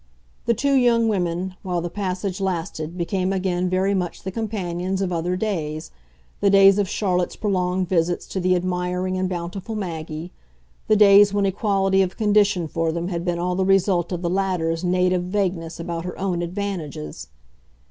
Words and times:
The 0.47 0.55
two 0.55 0.73
young 0.73 1.07
women, 1.09 1.53
while 1.61 1.79
the 1.79 1.87
passage 1.91 2.41
lasted, 2.41 2.97
became 2.97 3.31
again 3.31 3.69
very 3.69 3.93
much 3.93 4.23
the 4.23 4.31
companions 4.31 4.99
of 4.99 5.11
other 5.13 5.35
days, 5.35 5.91
the 6.39 6.49
days 6.49 6.79
of 6.79 6.89
Charlotte's 6.89 7.35
prolonged 7.35 7.87
visits 7.87 8.25
to 8.29 8.39
the 8.39 8.55
admiring 8.55 9.15
and 9.15 9.29
bountiful 9.29 9.75
Maggie, 9.75 10.31
the 10.87 10.95
days 10.95 11.35
when 11.35 11.45
equality 11.45 12.01
of 12.01 12.17
condition 12.17 12.67
for 12.67 12.91
them 12.91 13.09
had 13.09 13.23
been 13.23 13.37
all 13.37 13.53
the 13.55 13.63
result 13.63 14.11
of 14.11 14.23
the 14.23 14.27
latter's 14.31 14.83
native 14.83 15.25
vagueness 15.25 15.79
about 15.79 16.03
her 16.03 16.17
own 16.17 16.41
advantages. 16.41 17.27